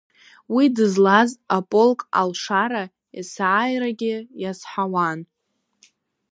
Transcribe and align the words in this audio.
Уи 0.53 0.65
дызлаз 0.75 1.31
аполк 1.57 1.99
алшара 2.21 2.83
есааирагьы 3.19 4.15
иазҳауан. 4.41 5.19